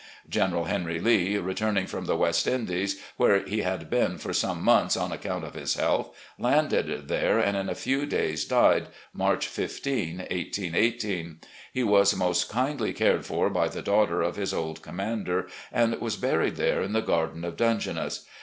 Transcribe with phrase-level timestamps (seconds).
[0.27, 4.63] General Henry Lee, return ing from the West Indies, where he had been for some
[4.63, 9.45] months on account of his health, landed there, and in a few days died, March
[9.47, 11.39] 15, 1818.
[11.71, 16.15] He was most kindly cared for by the daughter of his old commander, and was
[16.17, 18.25] buried there in the garden of Dungeness.